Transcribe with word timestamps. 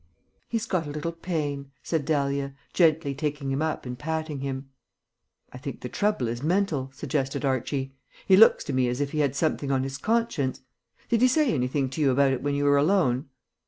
"He's 0.49 0.65
got 0.65 0.87
a 0.87 0.89
little 0.89 1.11
pain," 1.11 1.69
said 1.83 2.05
Dahlia 2.05 2.55
gently 2.73 3.13
taking 3.13 3.51
him 3.51 3.61
up 3.61 3.85
and 3.85 3.99
patting 3.99 4.39
him. 4.39 4.71
"I 5.53 5.59
think 5.59 5.81
the 5.81 5.89
trouble 5.89 6.27
is 6.27 6.41
mental," 6.41 6.89
suggested 6.91 7.45
Archie. 7.45 7.93
"He 8.27 8.35
looks 8.35 8.63
to 8.63 8.73
me 8.73 8.87
as 8.87 8.99
if 8.99 9.11
he 9.11 9.19
had 9.19 9.35
something 9.35 9.71
on 9.71 9.83
his 9.83 9.99
conscience. 9.99 10.61
Did 11.09 11.21
he 11.21 11.27
say 11.27 11.53
anything 11.53 11.87
to 11.91 12.01
you 12.01 12.09
about 12.09 12.31
it 12.33 12.41
when 12.41 12.55
you 12.55 12.63
were 12.63 12.77
alone?" 12.77 13.29